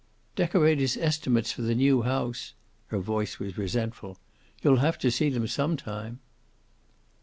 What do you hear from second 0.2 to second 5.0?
"Decorator's estimates for the new house." Her voice was resentful. "You'll have